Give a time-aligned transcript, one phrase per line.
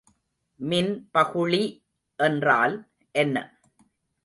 [0.59, 1.61] மின்பகுளி
[2.19, 2.75] என்றால்
[3.15, 3.37] என்ன?